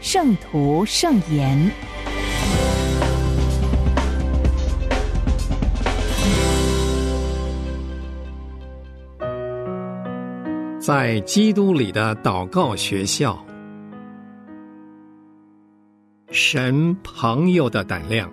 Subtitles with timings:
[0.00, 1.58] 圣徒圣言》。
[10.78, 13.44] 在基督里的祷告学校，
[16.30, 18.32] 神朋友的胆量。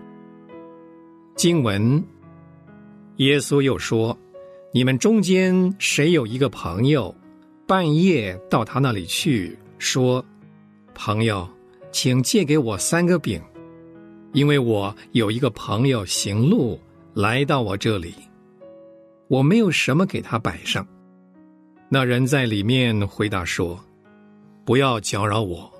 [1.35, 2.01] 经文，
[3.17, 4.17] 耶稣又说
[4.71, 7.13] ：“你们中间谁有一个朋友，
[7.67, 10.23] 半夜到他那里去，说
[10.95, 11.45] ：‘朋友，
[11.95, 13.41] 请借给我三个饼，
[14.33, 16.77] 因为我有一个朋友行路
[17.13, 18.13] 来到我这里，
[19.29, 20.85] 我没有什么给他摆上。’
[21.87, 23.79] 那人在里面回答说
[24.65, 25.71] ：‘不要搅扰我，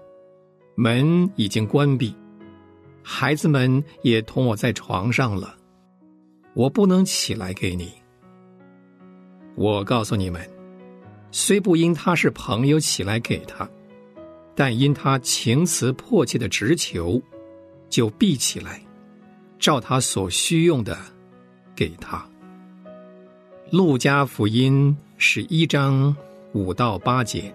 [0.75, 2.15] 门已经关闭。’”
[3.03, 5.53] 孩子们也同我在床上了，
[6.53, 7.91] 我不能起来给你。
[9.55, 10.49] 我告诉你们，
[11.29, 13.69] 虽不因他是朋友起来给他，
[14.55, 17.21] 但因他情辞迫切的直求，
[17.89, 18.81] 就必起来，
[19.59, 20.97] 照他所需用的
[21.75, 22.25] 给他。
[23.69, 26.15] 路加福音十一章
[26.53, 27.53] 五到八节。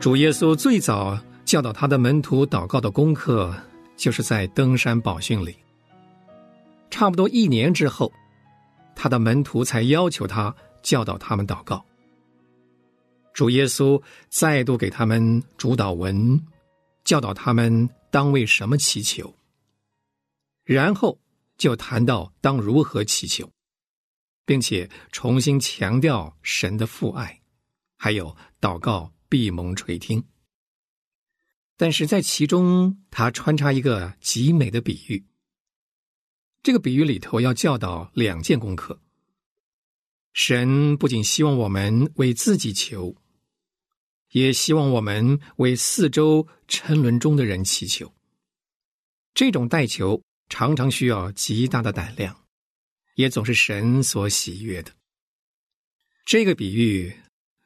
[0.00, 3.54] 主耶稣最早教导他的门徒祷告的功课，
[3.96, 5.54] 就是在登山宝训里。
[6.90, 8.10] 差不多一年之后，
[8.96, 11.84] 他的门徒才要求他教导他们祷告。
[13.40, 16.38] 主耶稣再度给他们主导文，
[17.04, 19.34] 教导他们当为什么祈求，
[20.62, 21.18] 然后
[21.56, 23.50] 就谈到当如何祈求，
[24.44, 27.40] 并且重新强调神的父爱，
[27.96, 29.10] 还有祷告。
[29.30, 30.22] 闭蒙垂听，
[31.78, 35.24] 但是在其中，他穿插一个极美的比喻。
[36.62, 39.00] 这个比喻里头要教导两件功课：
[40.34, 43.16] 神不仅希望我们为自己求，
[44.30, 48.12] 也希望我们为四周沉沦中的人祈求。
[49.34, 52.44] 这种代求常常需要极大的胆量，
[53.14, 54.92] 也总是神所喜悦的。
[56.24, 57.14] 这个比喻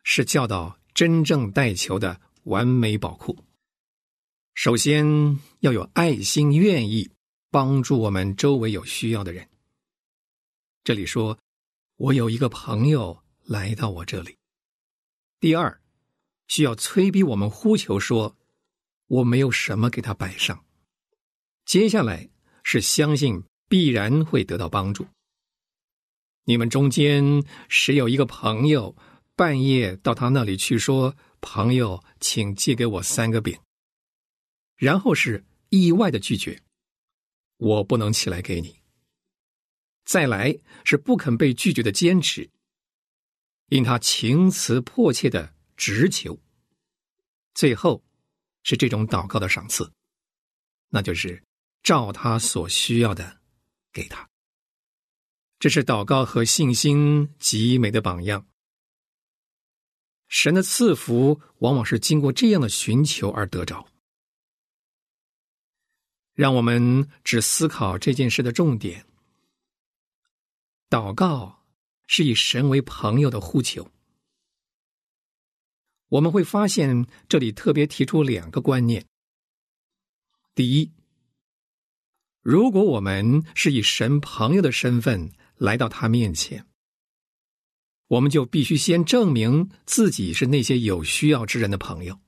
[0.02, 0.78] 是教导。
[0.94, 3.36] 真正带球的完美宝库，
[4.54, 5.04] 首先
[5.58, 7.10] 要有爱心，愿意
[7.50, 9.48] 帮助我们周围有需要的人。
[10.84, 11.36] 这里说，
[11.96, 14.36] 我有一个朋友来到我这里。
[15.40, 15.80] 第二，
[16.48, 18.36] 需要催逼我们呼求说，
[19.06, 20.64] 我没有什么给他摆上。
[21.64, 22.28] 接下来
[22.62, 25.06] 是相信必然会得到帮助。
[26.44, 28.96] 你们中间谁有一个朋友？
[29.36, 33.58] 半夜到他那里去说：“朋友，请借给我三个饼。”
[34.76, 36.60] 然后是意外的拒绝，
[37.56, 38.78] 我不能起来给你。
[40.04, 42.50] 再来是不肯被拒绝的坚持，
[43.70, 46.38] 因他情辞迫切的直求。
[47.54, 48.02] 最后
[48.62, 49.92] 是这种祷告的赏赐，
[50.88, 51.42] 那就是
[51.82, 53.40] 照他所需要的
[53.92, 54.28] 给他。
[55.58, 58.46] 这是祷告和信心极美的榜样。
[60.26, 63.86] 神的赐福往往是经过这样的寻求而得着。
[66.32, 69.06] 让我们只思考这件事的重点：
[70.90, 71.64] 祷告
[72.08, 73.88] 是以神为朋友的呼求。
[76.14, 79.04] 我们会发现，这里特别提出两个观念。
[80.54, 80.92] 第一，
[82.40, 86.66] 如果我们是以神朋友的身份来到他面前。
[88.06, 92.20] 我们就必须先证明自己是那些有需要之人的朋友。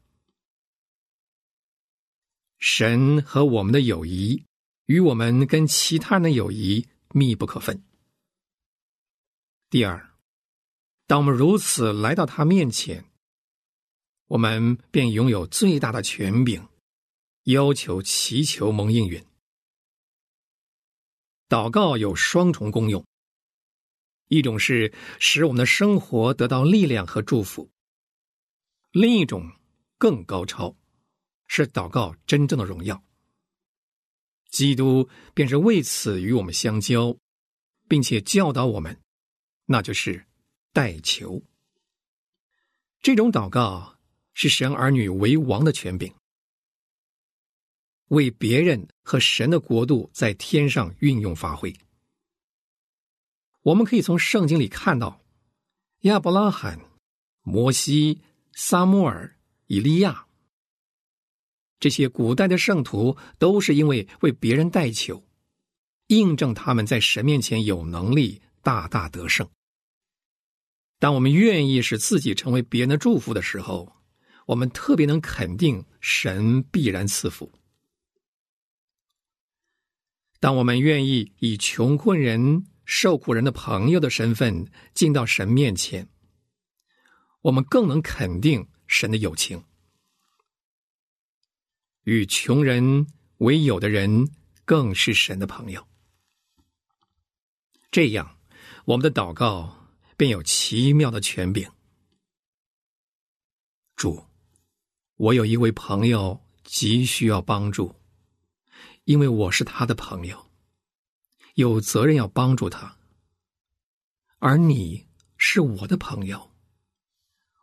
[2.59, 4.47] 神和我们的友谊
[4.87, 7.85] 与我们跟其他人的友谊密不可分。
[9.71, 10.11] 第二，
[11.06, 13.05] 当我们如此来到他面前，
[14.26, 16.67] 我们便拥有最大的权柄，
[17.44, 19.25] 要求祈求蒙应允。
[21.49, 23.05] 祷告有双重功用。
[24.28, 27.70] 一种是使我们的生活得到力量和祝福，
[28.90, 29.49] 另一种
[29.99, 30.76] 更高超，
[31.46, 33.00] 是祷告真正的荣耀。
[34.50, 37.17] 基督便是为此与我们相交，
[37.88, 39.00] 并且教导我们，
[39.67, 40.26] 那就是
[40.72, 41.40] 代求。
[43.00, 43.95] 这种祷告
[44.38, 46.12] 是神儿女为王的权柄，
[48.09, 51.75] 为别人和神的国度在天上运用发挥。
[53.62, 55.23] 我们可以从圣经里看到，
[56.00, 56.79] 亚伯拉罕、
[57.41, 58.21] 摩西、
[58.53, 59.38] 撒母耳、
[59.69, 60.27] 以利亚
[61.81, 65.25] 这些古代的圣徒，都是因为为别人代求，
[66.09, 69.49] 印证他们在神面前有能力大大得胜。
[70.99, 73.95] 当我们愿意使自己成为别人的祝福的时候，
[74.46, 77.52] 我们特别能肯定神必然赐福。
[80.40, 82.66] 当我们愿意以穷困人。
[82.88, 86.08] 受苦人的朋友的身份进到神面前，
[87.40, 89.64] 我们更能肯定神的友情。
[92.04, 93.08] 与穷人
[93.38, 94.31] 为友的人，
[94.64, 95.84] 更是神的朋友。
[97.90, 98.38] 这样，
[98.84, 101.69] 我们的祷告便有奇妙的权柄。
[103.96, 104.25] 主，
[105.17, 107.95] 我有一位朋友急需要帮助，
[109.05, 110.47] 因为我是他的朋友。
[111.55, 112.99] 有责任要帮助他，
[114.41, 115.07] 而你
[115.39, 116.51] 是我的朋友。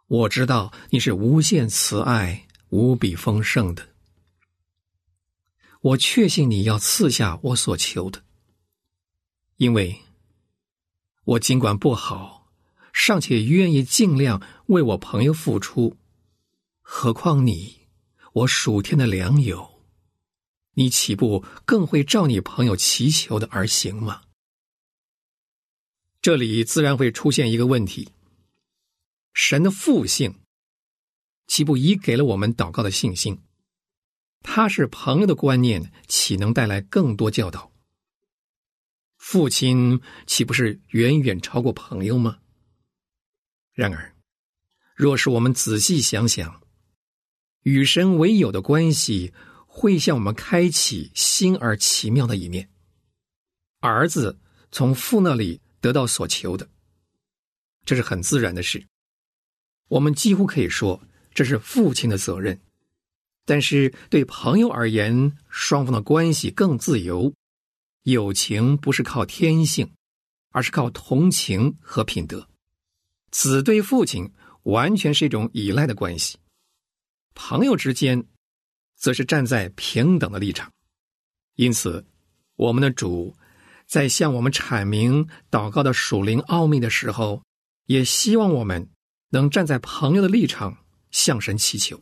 [0.08, 3.88] 我知道你是无限慈爱、无比丰盛的。
[5.82, 8.24] 我确信你要赐下我所求的，
[9.58, 10.02] 因为
[11.24, 12.52] 我尽管不好，
[12.94, 15.96] 尚且愿意尽量为我朋友付出。
[16.96, 17.88] 何况你，
[18.34, 19.82] 我属天的良友。
[20.76, 24.22] 你岂不更会照你朋友祈求的而行吗？
[26.22, 28.12] 这里自然会出现一个问题：
[29.34, 30.42] 神的父性
[31.48, 33.42] 岂不已给了我们祷告的信心？
[34.44, 37.72] 他是朋友的观念，岂能带来更多教导？
[39.18, 42.38] 父亲岂不是远远超过朋友吗？
[43.74, 44.16] 然而，
[44.96, 46.62] 若是我们仔细想想，
[47.64, 49.34] 与神为友的关系。
[49.76, 52.70] 会向我们开启新而奇妙的一面。
[53.80, 54.38] 儿子
[54.72, 56.70] 从父那里得到所求的，
[57.84, 58.86] 这是很自然的事。
[59.88, 61.02] 我们几乎可以说
[61.34, 62.62] 这是父亲的责任。
[63.46, 67.34] 但是对朋友而言，双方的关系更自由。
[68.04, 69.92] 友情不是靠天性，
[70.52, 72.48] 而是靠同情和品德。
[73.32, 74.32] 子对父亲
[74.62, 76.38] 完全是一种依赖的关系。
[77.34, 78.26] 朋友之间。
[78.96, 80.72] 则是站在平等的立场，
[81.56, 82.06] 因此，
[82.56, 83.36] 我们的主
[83.86, 87.44] 在向我们阐明祷告的属灵奥秘的时候，
[87.88, 88.88] 也希望我们
[89.28, 92.02] 能站在朋友的立场向神祈求，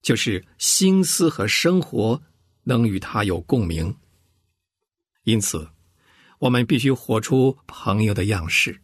[0.00, 2.22] 就是心思和生活
[2.62, 3.94] 能与他有共鸣。
[5.24, 5.68] 因此，
[6.38, 8.80] 我们必须活出朋友的样式。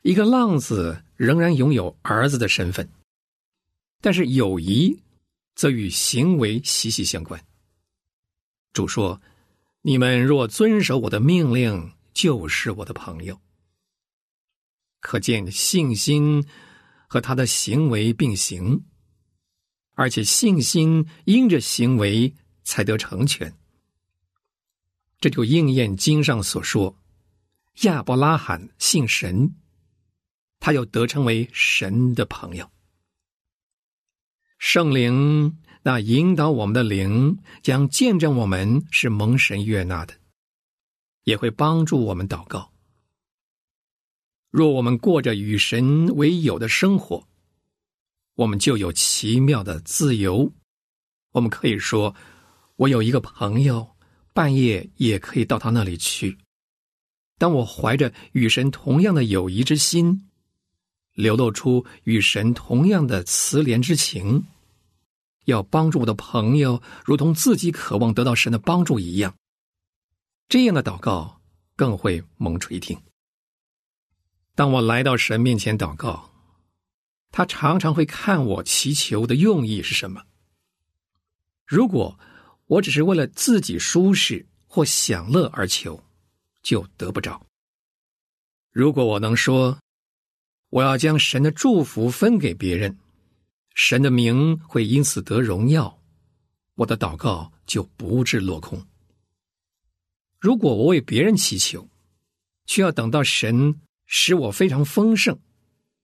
[0.00, 2.90] 一个浪子仍然拥有儿子的身份，
[4.00, 5.02] 但是友谊。
[5.56, 7.44] 则与行为息息相关。
[8.72, 9.20] 主说
[9.82, 13.38] ：“你们若遵守我的命令，就是我的朋友。”
[15.00, 16.46] 可见信心
[17.08, 18.86] 和他的行为并行，
[19.96, 23.54] 而且信心因着行为才得成全。
[25.18, 26.96] 这就应验经上所说
[27.84, 29.56] ：“亚伯拉罕信神，
[30.58, 32.70] 他又得称为神的朋友。”
[34.60, 40.12] 圣灵那引导我们的灵，将见证我们是蒙神悦纳的，
[41.24, 42.70] 也会帮助我们祷告。
[44.50, 47.26] 若我们过着与神为友的生活，
[48.34, 50.52] 我们就有奇妙的自由。
[51.32, 52.14] 我们可以说
[52.76, 53.96] ：“我有一个朋友，
[54.34, 56.36] 半夜也可以到他那里去。”
[57.40, 60.29] 当我怀着与神同样的友谊之心。
[61.20, 64.46] 流露出与神同样的慈怜之情，
[65.44, 69.34] 要帮助我的朋友，如同自己渴望得到神的帮助一样。
[70.48, 71.40] 这样的祷告
[71.76, 73.00] 更会蒙垂听。
[74.56, 76.30] 当我来到神面前祷告，
[77.30, 80.22] 他常常会看我祈求的用意是什么。
[81.64, 82.18] 如果
[82.66, 86.02] 我只是为了自己舒适或享乐而求，
[86.62, 87.46] 就得不着。
[88.72, 89.78] 如果我能说，
[90.70, 92.96] 我要将神的祝福分给别人，
[93.74, 96.00] 神的名会因此得荣耀，
[96.76, 98.86] 我的祷告就不致落空。
[100.38, 101.88] 如果我为别人祈求，
[102.66, 105.38] 需要等到神使我非常丰盛，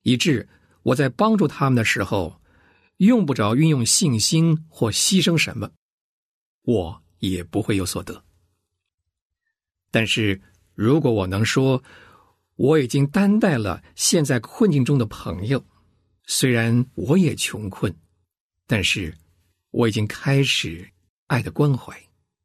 [0.03, 0.49] 以致
[0.83, 2.41] 我在帮助他们的时候，
[2.99, 5.71] 用不着运用信心或牺牲什么，
[6.63, 8.25] 我也不会有所得。
[9.91, 10.41] 但是
[10.75, 11.83] 如果我能说，
[12.57, 15.65] 我已经担待了现在困境中的朋友，
[16.25, 17.95] 虽然我也穷困，
[18.67, 19.15] 但是
[19.71, 20.91] 我已经开始
[21.27, 21.95] 爱的关怀，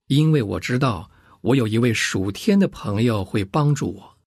[0.07, 1.09] 因为我知道
[1.41, 4.17] 我有一位属天的朋友会帮助我，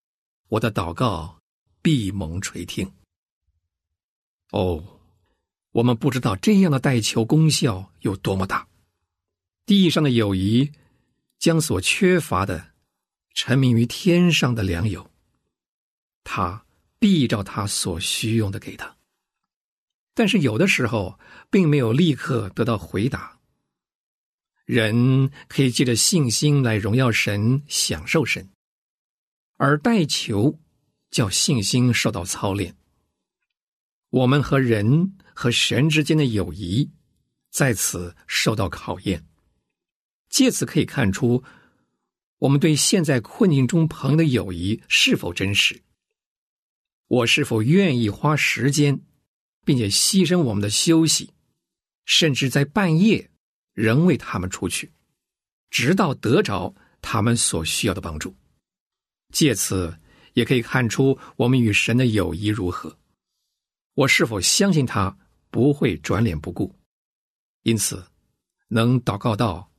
[0.49, 1.39] 我的祷告
[1.83, 2.91] 必蒙垂听。
[4.53, 4.83] 哦，
[5.73, 8.67] 我们不知道这样的代求功效有多么大。
[9.67, 10.71] 地上的友谊
[11.39, 12.73] 将所缺乏的，
[13.35, 15.11] 沉迷于天上的良友，
[16.25, 16.65] 他
[16.99, 18.97] 必照他所需用的给他。
[20.15, 21.19] 但是有的时候，
[21.51, 23.39] 并没有立刻得到回答。
[24.65, 28.49] 人可以借着信心来荣耀神、享受神，
[29.57, 30.59] 而代求
[31.11, 32.75] 叫信心受到操练。
[34.09, 36.91] 我们和人和神之间的友谊
[37.51, 39.27] 在此受到考验。
[40.31, 41.45] 借此可以看出，
[42.39, 45.83] 我们对现在困境中朋友的友谊是否真实。
[47.07, 49.01] 我是否愿意花时间？
[49.65, 51.31] 并且牺牲我们的休息，
[52.05, 53.31] 甚至在半夜
[53.73, 54.93] 仍为他们出去，
[55.71, 58.37] 直到得着他们所需要的帮助。
[59.33, 59.99] 借此
[60.35, 62.99] 也可以看出我们与神的友谊如何。
[63.95, 65.17] 我是否相信他
[65.51, 66.75] 不会转脸不顾？
[67.63, 68.05] 因此，
[68.69, 69.71] 能祷告到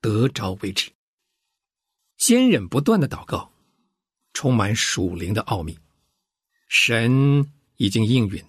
[0.00, 0.90] 得着为止。
[2.16, 3.52] 坚忍不断的祷告，
[4.32, 5.78] 充满属灵的奥秘。
[6.68, 8.44] 神已经应允。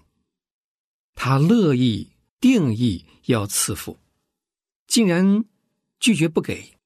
[1.16, 2.10] 他乐意
[2.40, 3.98] 定义要赐福，
[4.88, 5.44] 竟然
[6.00, 6.78] 拒绝不给。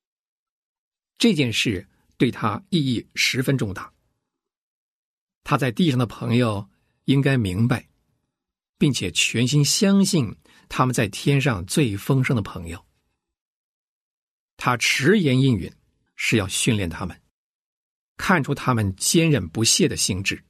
[1.17, 1.87] 这件事
[2.17, 3.93] 对他意义十分重大。
[5.43, 6.67] 他在地上的朋友
[7.05, 7.87] 应该明白，
[8.77, 10.35] 并且全心相信
[10.69, 12.85] 他们在天上最丰盛的朋友。
[14.57, 15.71] 他迟延应允，
[16.15, 17.21] 是要训练他们，
[18.17, 20.43] 看出他们坚韧不懈的心智。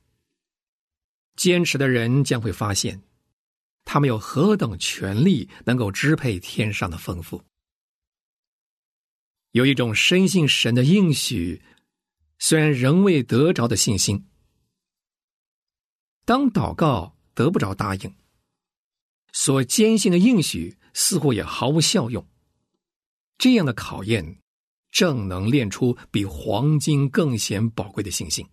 [1.36, 3.02] 坚持的人将会发现。
[3.86, 7.44] 他们有何等权力，能够支配天上的丰富？
[9.52, 11.62] 有一种深信神的应许，
[12.40, 14.26] 虽然仍未得着的信心。
[16.26, 18.16] 当祷告得不着答应，
[19.34, 22.26] 所坚信的应许似乎也毫无效用。
[23.38, 24.40] 这样的考验，
[24.90, 28.48] 正能练出比黄金更显宝贵的信心。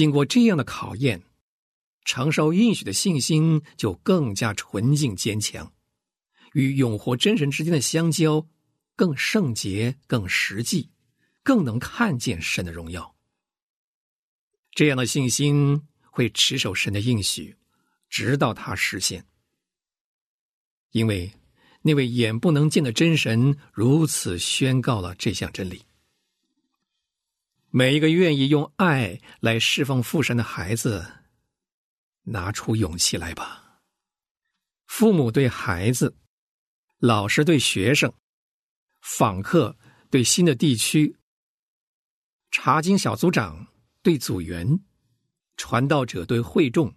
[0.00, 1.22] 经过这样的考验。
[2.06, 5.74] 承受应许的信心就更加纯净坚强，
[6.54, 8.48] 与永活真神之间的相交
[8.96, 10.88] 更圣洁、更实际，
[11.42, 13.14] 更能看见神的荣耀。
[14.70, 17.54] 这样的信心会持守神的应许，
[18.08, 19.26] 直到他实现。
[20.92, 21.30] 因为
[21.82, 25.84] 那位眼不能见的真神如此宣告了这项真理。
[27.70, 31.20] 每一个愿意用爱来释放父神的孩子。
[32.24, 33.80] 拿出勇气来吧！
[34.86, 36.14] 父母对孩子，
[36.98, 38.12] 老师对学生，
[39.00, 39.76] 访客
[40.10, 41.16] 对新的地区，
[42.50, 43.68] 查经小组长
[44.02, 44.80] 对组员，
[45.56, 46.94] 传道者对会众，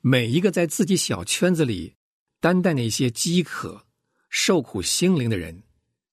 [0.00, 1.94] 每一个在自己小圈子里
[2.40, 3.86] 担待那些饥渴、
[4.30, 5.62] 受苦心灵的人，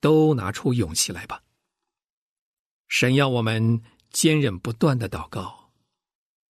[0.01, 1.41] 都拿出勇气来吧！
[2.87, 5.71] 神要我们坚忍不断的祷告。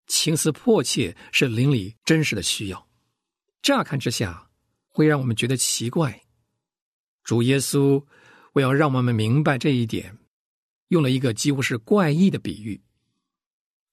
[0.07, 2.87] 情思迫切是邻里真实的需要，
[3.61, 4.49] 乍看之下
[4.87, 6.23] 会让我们觉得奇怪。
[7.23, 8.05] 主耶稣
[8.53, 10.17] 为要让我们明白这一点，
[10.87, 12.81] 用了一个几乎是怪异的比喻：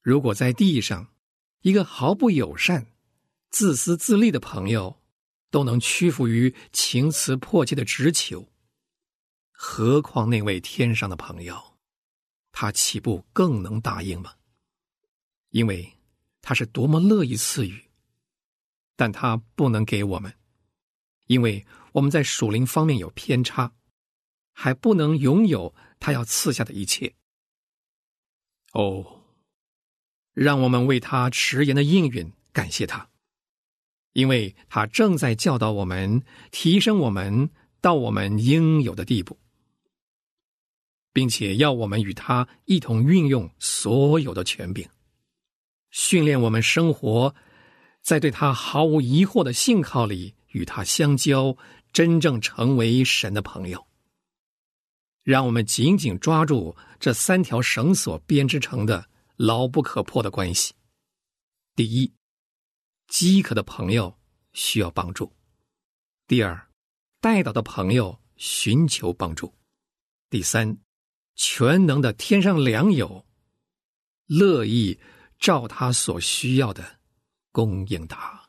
[0.02, 1.08] 如果在地上
[1.62, 2.86] 一个毫不友善、
[3.50, 5.02] 自私自利的朋友
[5.50, 8.48] 都能屈服于情辞迫切的直求，
[9.50, 11.74] 何况那位天上的朋友，
[12.54, 14.32] 他岂不更能答应吗？
[15.50, 15.90] 因为。
[16.46, 17.84] 他是多么乐意赐予，
[18.96, 20.30] 但他不能给我们，
[21.25, 23.73] 因为我们在属灵方面有偏差，
[24.52, 27.14] 还不能拥有他要赐下的一切。
[28.75, 29.23] 哦，
[30.34, 33.08] 让我们为他迟延的应允感谢他，
[34.12, 37.49] 因为他正在教导我们，提升我们
[37.80, 39.38] 到我们应有的地步，
[41.14, 44.87] 并且要我们与他一同运用所有的权柄。
[45.90, 47.35] 训练我们生活
[48.02, 51.56] 在对他毫无疑惑的信靠里，与他相交，
[51.92, 53.87] 真正成为神的朋友。
[55.23, 60.75] 让我们紧紧抓住这三条绳索编织成的牢不可破的关系。
[61.76, 62.12] 第一，
[63.06, 64.18] 饥渴的朋友
[64.52, 65.33] 需要帮助；
[66.26, 66.68] 第二，
[67.21, 69.54] 带倒的朋友寻求帮助；
[70.28, 70.76] 第三，
[71.35, 73.25] 全能的天上良友
[74.26, 74.99] 乐意。
[75.37, 77.00] 照他所需要的
[77.53, 78.49] 供应他。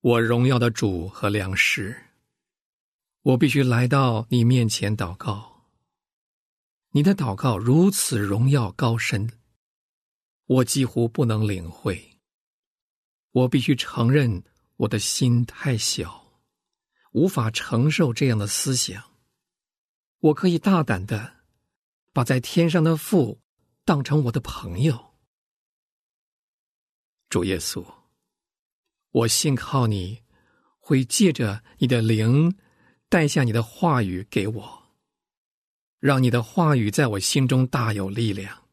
[0.00, 1.96] 我荣耀的主和良师，
[3.22, 5.68] 我必须来到你面前祷告。
[6.90, 9.30] 你的祷告如此荣耀高深，
[10.46, 12.18] 我几乎不能领会。
[13.30, 14.42] 我必须承认，
[14.78, 16.42] 我的心太小，
[17.12, 19.09] 无法承受这样的思想。
[20.20, 21.38] 我可以大胆的
[22.12, 23.40] 把在天上的父
[23.84, 25.14] 当成我的朋友，
[27.30, 27.84] 主耶稣。
[29.12, 30.22] 我信靠你，
[30.78, 32.54] 会借着你的灵
[33.08, 34.92] 带下你的话语给我，
[35.98, 38.68] 让你的话语在我心中大有力量。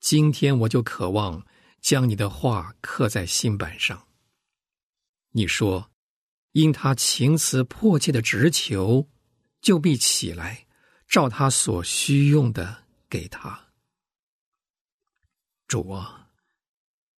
[0.00, 1.46] 今天我就渴望
[1.80, 4.08] 将你的话刻在心板上。
[5.30, 5.90] 你说，
[6.50, 9.08] 因他情辞迫切的直求，
[9.62, 10.66] 就必起来，
[11.08, 13.68] 照他所需用的给他。
[15.66, 16.18] 主啊。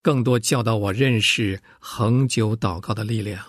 [0.02, 3.42] 更多教导我认识恒久祷告的力量。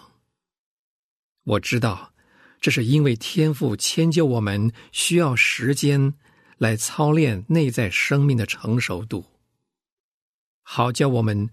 [1.44, 2.14] 我知道，
[2.62, 6.14] 这是因为天赋迁就我们需要时间
[6.58, 9.26] 来操练内在生命的成熟度，
[10.64, 11.50] 好叫我们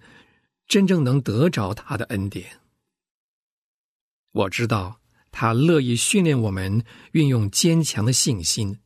[0.69, 2.61] 真正能得着他的恩典。
[4.31, 5.01] 我知道
[5.33, 8.79] 他乐意训练我们运用坚强的信心，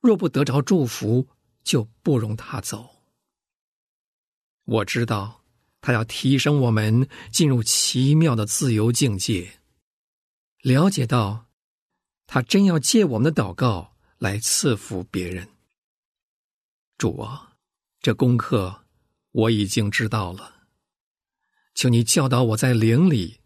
[0.00, 1.28] 若不得着祝福，
[1.62, 2.88] 就不容他走。
[4.64, 5.44] 我知道，
[5.80, 9.60] 他要提升我们进入奇妙的自由境界。
[10.62, 11.48] 了解到，
[12.26, 15.48] 他真要借我们的祷告来赐福别人。
[16.96, 17.54] 主啊，
[18.00, 18.84] 这功课
[19.32, 20.66] 我已经知道了，
[21.74, 23.40] 求你教导我在灵里，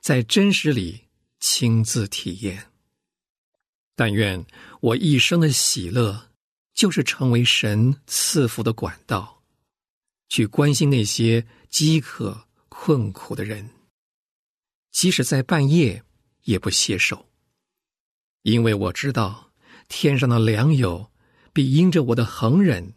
[0.00, 1.07] 在真实里
[1.40, 2.70] 亲自体验。
[3.94, 4.44] 但愿
[4.80, 6.30] 我一生的喜乐，
[6.74, 9.42] 就是成为神赐福的管道。
[10.28, 13.70] 去关心那些饥渴困苦的人，
[14.92, 16.04] 即使在半夜
[16.42, 17.30] 也不歇手，
[18.42, 19.52] 因为我知道
[19.88, 21.10] 天上的良友
[21.54, 22.92] 必因着我的恒忍，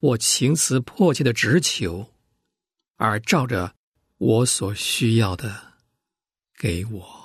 [0.00, 2.12] 我情辞迫切的直求，
[2.96, 3.76] 而照着
[4.18, 5.74] 我所需要的
[6.58, 7.21] 给我。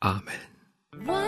[0.00, 1.27] Amen.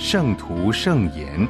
[0.00, 1.46] 圣徒圣言，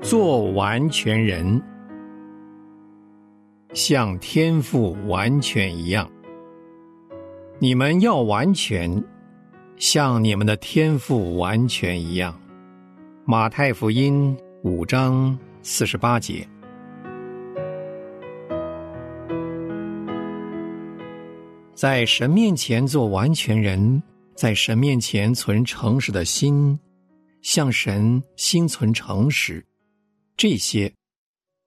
[0.00, 1.62] 做完全人。
[3.74, 6.10] 像天赋完全一样。
[7.58, 9.04] 你们要完全，
[9.76, 12.34] 像你们的天赋完全一样。
[13.26, 16.48] 马太福音五章四十八节。
[21.80, 24.02] 在神面前做完全人，
[24.36, 26.78] 在神面前存诚实的心，
[27.40, 29.66] 向神心存诚实，
[30.36, 30.92] 这些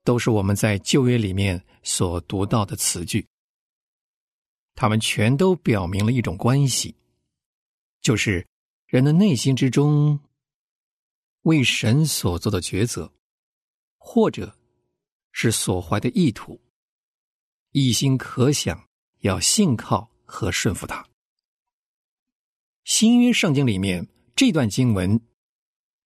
[0.03, 3.27] 都是我们在旧约里面所读到的词句。
[4.75, 6.95] 他们全都表明了一种关系，
[7.99, 8.45] 就是
[8.85, 10.19] 人的内心之中
[11.41, 13.11] 为神所做的抉择，
[13.97, 14.55] 或者
[15.31, 16.61] 是所怀的意图，
[17.71, 18.87] 一心可想。
[19.23, 21.05] 要信靠和顺服他。
[22.83, 24.05] 新约圣经里面
[24.35, 25.21] 这段经文，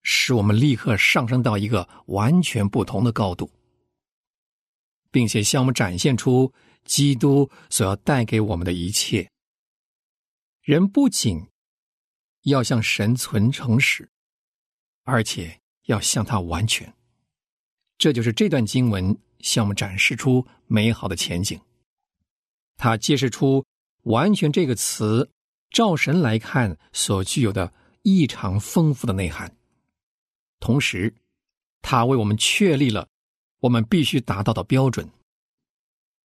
[0.04, 3.52] 使我们立刻上升到一个完全不同的高度，
[5.10, 6.54] 并且向我们展现出
[6.86, 9.28] 基督所要带给我们的一切。
[10.62, 11.48] 人不仅
[12.44, 14.08] 要向神存诚实，
[15.06, 16.94] 而且要向他完全。
[17.98, 21.60] 这就是这段经文向我们展示出美好的前景。
[22.78, 23.66] 它揭示出
[24.04, 25.30] “完全”这个词，
[25.72, 29.54] 照神来看所具有的异常丰富的内涵。
[30.60, 31.14] 同时，
[31.82, 33.08] 它为我们确立了
[33.60, 35.10] 我们必须达到的标准，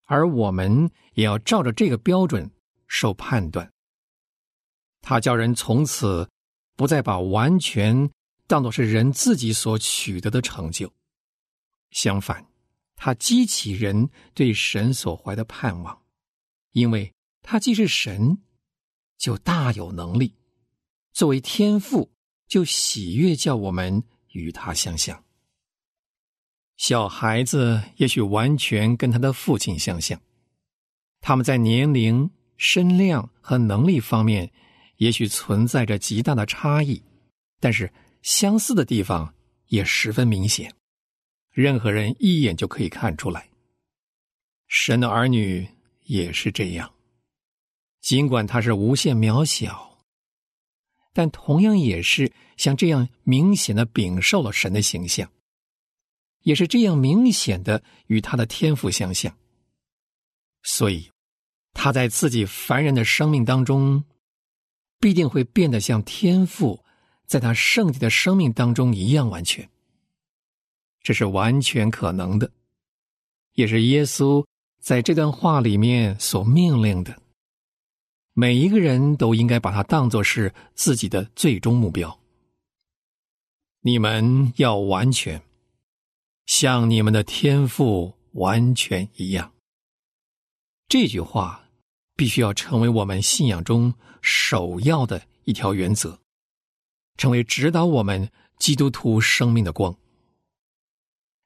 [0.05, 2.49] 而我们也要照着这个标准
[2.87, 3.69] 受判断。
[5.01, 6.29] 他叫人从此
[6.75, 8.09] 不再把完全
[8.47, 10.91] 当作是人自己所取得的成就，
[11.91, 12.45] 相反，
[12.95, 16.02] 他激起人对神所怀的盼望。
[16.73, 18.39] 因为他既是神，
[19.17, 20.35] 就大有能力；
[21.13, 22.11] 作为天父，
[22.47, 25.23] 就喜悦叫我们与他相像。
[26.75, 30.19] 小孩子也许完全跟他的父亲相像，
[31.21, 34.51] 他们在年龄、身量和能力方面
[34.97, 37.03] 也许存在着极大的差异，
[37.59, 39.35] 但是相似的地方
[39.67, 40.73] 也十分明显，
[41.51, 43.47] 任何人一眼就可以看出来。
[44.67, 45.69] 神的儿女。
[46.05, 46.93] 也是这样，
[48.01, 49.97] 尽管他是无限渺小，
[51.13, 55.31] 但同样也是像这样明显的禀受了神的形象，
[56.41, 59.37] 也是这样明显的与他的天赋相像。
[60.63, 61.11] 所以，
[61.73, 64.03] 他在自己凡人的生命当中，
[64.99, 66.83] 必定会变得像天赋
[67.25, 69.69] 在他圣洁的生命当中一样完全。
[71.01, 72.49] 这是完全可能的，
[73.53, 74.45] 也是耶稣。
[74.83, 77.17] 在这段话里面所命令的，
[78.33, 82.19] 每一个人都应该把它当作是自己的最终目标。
[83.79, 85.41] 你们要完全
[86.47, 89.53] 像你们的天赋完全一样。
[90.89, 91.63] 这句话
[92.17, 96.19] 必须要成为我们信仰中首要的一条原则，
[97.15, 99.97] 成为指导我们基督徒生命的光。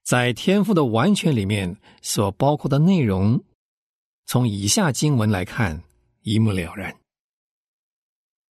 [0.08, 3.43] 在天赋的完全里面所包括的内容，
[4.26, 5.84] 从以下经文来看
[6.22, 6.96] 一目了然。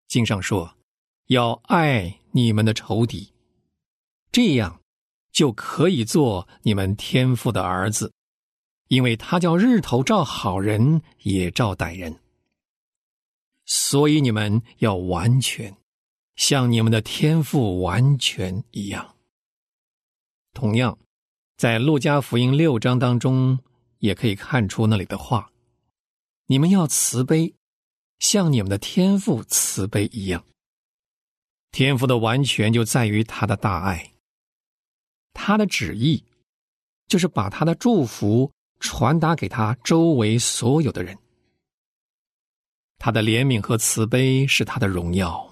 [0.10, 0.76] 经上说
[1.28, 3.32] ：“要爱你们的仇敌，
[4.34, 4.82] 这样
[5.32, 8.12] 就可以做你们天赋的儿子，
[8.90, 12.20] 因为他叫日头照好人也照歹人。
[13.64, 15.78] 所以你们要完全，
[16.36, 19.16] 像你们的天赋完全一样。
[20.54, 21.00] 同样。”
[21.58, 23.60] 在路加福音六章当中，
[24.00, 25.52] 也可以看出那里的话
[26.48, 27.56] ：“你们要慈悲，
[28.20, 30.44] 像你们的天父慈悲一样。
[31.72, 34.12] 天赋的完全就在于他的大爱，
[35.34, 36.26] 他的旨意
[37.08, 41.18] 就是把他的祝福传达给他周围所有的人。
[42.98, 45.50] 他的怜悯和慈悲是他的荣耀。”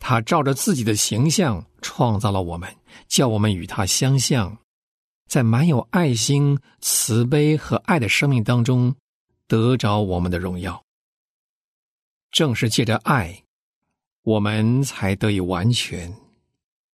[0.00, 2.74] 他照着自己的形象创造了我们，
[3.06, 4.58] 叫我们与他相像，
[5.28, 8.96] 在满有爱心、慈悲和爱的生命当中
[9.46, 10.82] 得着我们的荣耀。
[12.32, 13.44] 正是借着爱，
[14.22, 16.12] 我们才得以完全，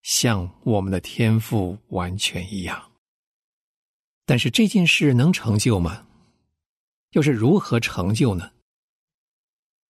[0.02, 2.92] 像我们的天赋完全一样。
[4.26, 6.08] 但是这件事能成就吗？
[7.12, 8.52] 又是如何成就呢？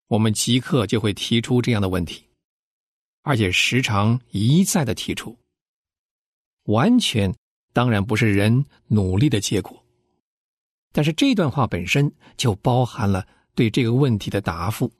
[0.07, 2.24] 我们即刻就会提出这样的问题。
[3.25, 5.35] 而且时常一再的提出，
[6.65, 7.35] 完全
[7.73, 9.83] 当然不是人努力的结果，
[10.91, 14.93] 但是这段话本身就包含了对这个问题的答复。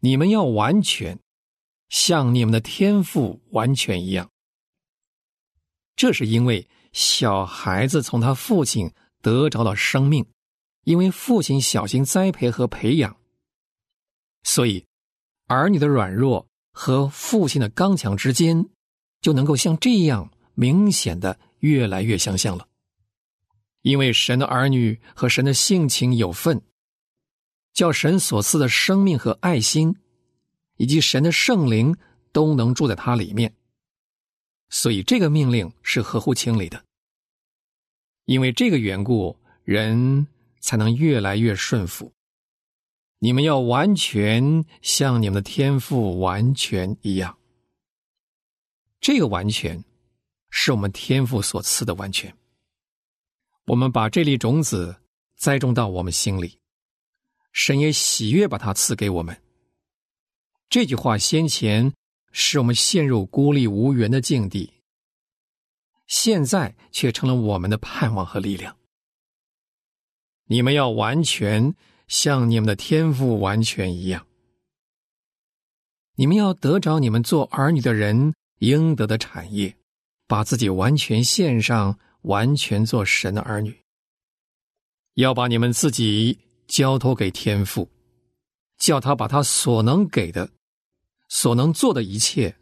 [0.00, 1.18] 你们要完全
[1.90, 4.30] 像你们的天赋完全一样，
[5.96, 10.24] 这是因为小孩子从他父亲得着了生命，
[10.84, 13.14] 因为父亲小心栽培和培养，
[14.44, 14.86] 所以
[15.46, 16.48] 儿女的软弱
[16.80, 18.64] 和父亲的刚强之间，
[19.20, 22.68] 就能够像这样明显的越来越相像了。
[23.82, 26.62] 因为神的儿女和神的性情有份，
[27.72, 29.96] 叫神所赐的生命和爱心，
[30.76, 31.96] 以及神的圣灵
[32.30, 33.52] 都能住在他里面，
[34.70, 36.80] 所以这个命令是合乎情理的。
[38.26, 40.28] 因为这个缘故，人
[40.60, 42.12] 才能越来越顺服。
[43.20, 47.36] 你们要完全像你们的天赋完全一样。
[49.00, 49.84] 这个完全，
[50.50, 52.36] 是我们天赋所赐的完全。
[53.66, 54.96] 我们把这粒种子
[55.36, 56.58] 栽种到我们心里，
[57.52, 59.40] 神也喜悦把它赐给我们。
[60.68, 61.92] 这句话先前
[62.30, 64.72] 使我们陷入孤立无援的境地。
[66.06, 68.78] 现在却成了我们的盼望和力量。
[70.46, 71.74] 你们要完全
[72.08, 74.26] 像你们的天赋完全一样。
[76.16, 79.76] 你们要得着你们做儿女的人应得的产业，
[80.26, 83.78] 把自己完全献上，完全做神的儿女。
[85.14, 87.88] 要把你们自己交托给天父，
[88.78, 90.50] 叫他把他所能给的、
[91.28, 92.56] 所能做的一切，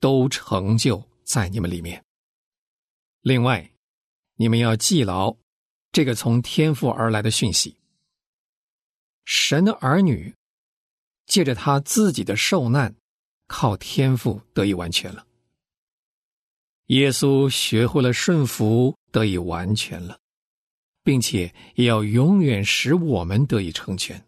[0.00, 2.02] 都成就在你们里面。
[3.20, 3.70] 另外，
[4.36, 5.36] 你们要记牢
[5.90, 7.76] 这个从天父而来的讯息：
[9.24, 10.34] 神的儿女
[11.26, 12.94] 借着他自己的受难，
[13.46, 15.26] 靠天赋得以完全了。
[16.86, 20.18] 耶稣学会了顺服，得以完全了，
[21.02, 24.22] 并且也要永远使我们得以成全。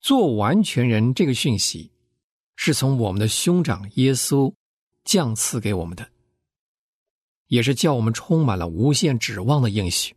[0.00, 1.90] 做完全人这个讯息，
[2.56, 4.52] 是从我们的兄长耶稣
[5.04, 6.10] 降赐给我们的。
[7.46, 10.16] 也是叫我们充满了无限指望的应许。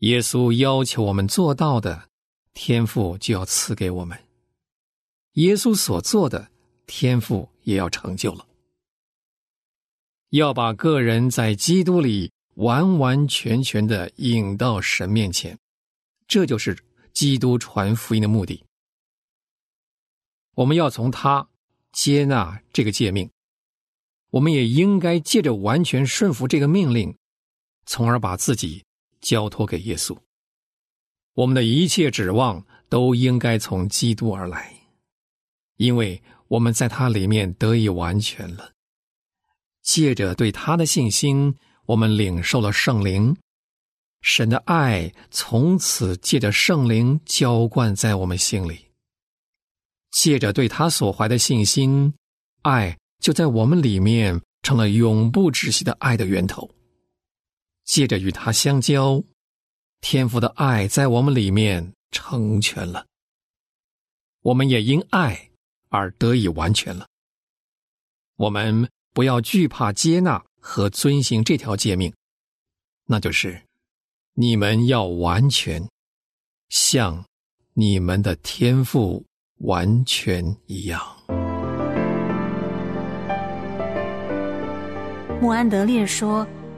[0.00, 2.08] 耶稣要求我们做到的，
[2.54, 4.18] 天父就要赐给我们；
[5.32, 6.50] 耶稣所做的，
[6.86, 8.46] 天父也要成就了。
[10.30, 15.58] 要把个人在基督里完完全全的引到神面前，
[16.26, 16.78] 这就是
[17.12, 18.64] 基督传福音的目的。
[20.54, 21.48] 我们要从他
[21.92, 23.30] 接纳这个诫命。
[24.30, 27.16] 我们也应该借着完全顺服这个命令，
[27.84, 28.84] 从而把自己
[29.20, 30.16] 交托给耶稣。
[31.34, 34.74] 我们的一切指望都应该从基督而来，
[35.76, 38.72] 因为我们在他里面得以完全了。
[39.82, 41.56] 借着对他的信心，
[41.86, 43.36] 我们领受了圣灵，
[44.22, 48.86] 神的爱从此借着圣灵浇灌在我们心里。
[50.10, 52.12] 借着对他所怀的信心，
[52.62, 52.96] 爱。
[53.20, 56.70] 就在我们里面成了永不止息的爱的源头。
[57.90, 59.20] 借着与他相交，
[60.00, 63.04] 天父的爱在我们里面成全了。
[64.42, 65.50] 我们也因爱
[65.88, 67.08] 而得以完全了。
[68.36, 72.14] 我们不要惧怕接纳和遵行这条诫命，
[73.06, 73.60] 那就是
[74.34, 75.84] 你们要完全
[76.68, 77.24] 像
[77.74, 79.26] 你们的天赋
[79.62, 81.04] 完全一样。
[85.42, 86.46] 穆安德烈说：“